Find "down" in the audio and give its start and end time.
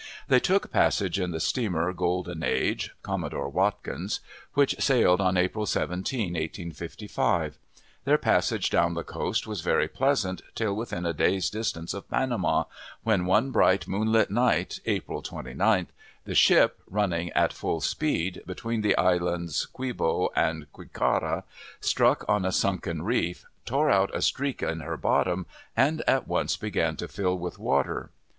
8.71-8.95